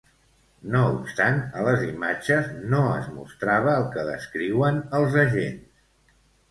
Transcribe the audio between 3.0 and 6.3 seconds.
mostrava el que descriuen els agents.